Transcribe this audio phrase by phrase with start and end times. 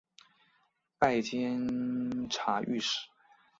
[0.97, 3.01] 拜监察御史。